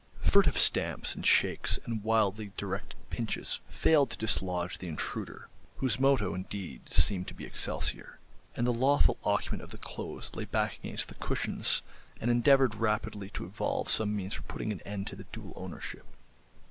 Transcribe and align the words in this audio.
Furtive 0.23 0.57
stamps 0.57 1.13
and 1.13 1.23
shakes 1.27 1.77
and 1.85 2.03
wildly 2.03 2.53
directed 2.57 2.97
pinches 3.11 3.61
failed 3.69 4.09
to 4.09 4.17
dislodge 4.17 4.79
the 4.79 4.87
intruder, 4.87 5.47
whose 5.75 5.99
motto, 5.99 6.33
indeed, 6.33 6.89
seemed 6.91 7.27
to 7.27 7.35
be 7.35 7.45
Excelsior; 7.45 8.17
and 8.55 8.65
the 8.65 8.73
lawful 8.73 9.19
occupant 9.23 9.61
of 9.61 9.69
the 9.69 9.77
clothes 9.77 10.33
lay 10.35 10.45
back 10.45 10.79
against 10.79 11.07
the 11.09 11.13
cushions 11.13 11.83
and 12.19 12.31
endeavoured 12.31 12.73
rapidly 12.73 13.29
to 13.29 13.45
evolve 13.45 13.87
some 13.89 14.15
means 14.15 14.33
for 14.33 14.41
putting 14.41 14.71
an 14.71 14.81
end 14.85 15.05
to 15.05 15.15
the 15.15 15.25
dual 15.25 15.53
ownership. 15.55 16.07